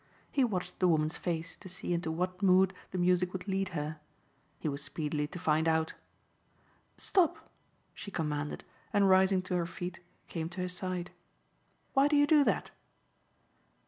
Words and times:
He 0.31 0.43
watched 0.43 0.79
the 0.79 0.87
woman's 0.87 1.15
face 1.15 1.55
to 1.57 1.69
see 1.69 1.93
into 1.93 2.09
what 2.11 2.41
mood 2.41 2.73
the 2.89 2.97
music 2.97 3.33
would 3.33 3.47
lead 3.47 3.69
her. 3.77 3.99
He 4.57 4.67
was 4.67 4.83
speedily 4.83 5.27
to 5.27 5.37
find 5.37 5.67
out. 5.67 5.93
"Stop," 6.97 7.51
she 7.93 8.09
commanded 8.09 8.63
and 8.91 9.07
rising 9.07 9.43
to 9.43 9.55
her 9.57 9.67
feet 9.67 9.99
came 10.27 10.49
to 10.49 10.61
his 10.61 10.73
side. 10.75 11.11
"Why 11.93 12.07
do 12.07 12.15
you 12.15 12.25
do 12.25 12.43
that?" 12.45 12.71